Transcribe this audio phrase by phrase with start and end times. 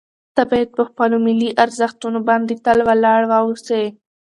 [0.35, 3.83] ته باید په خپلو ملي ارزښتونو باندې تل ولاړ واوسې.